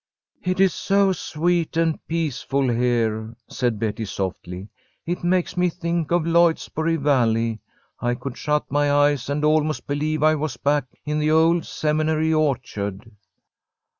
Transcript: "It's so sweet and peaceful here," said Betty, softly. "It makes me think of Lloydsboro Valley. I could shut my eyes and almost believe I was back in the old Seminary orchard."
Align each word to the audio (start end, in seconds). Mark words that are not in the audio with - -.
"It's 0.41 0.73
so 0.73 1.11
sweet 1.11 1.77
and 1.77 1.99
peaceful 2.07 2.67
here," 2.69 3.35
said 3.47 3.77
Betty, 3.77 4.05
softly. 4.05 4.69
"It 5.05 5.23
makes 5.23 5.55
me 5.55 5.69
think 5.69 6.09
of 6.09 6.23
Lloydsboro 6.25 6.97
Valley. 6.97 7.59
I 7.99 8.15
could 8.15 8.35
shut 8.35 8.71
my 8.71 8.91
eyes 8.91 9.29
and 9.29 9.45
almost 9.45 9.85
believe 9.85 10.23
I 10.23 10.33
was 10.33 10.57
back 10.57 10.85
in 11.05 11.19
the 11.19 11.29
old 11.29 11.67
Seminary 11.67 12.33
orchard." 12.33 13.11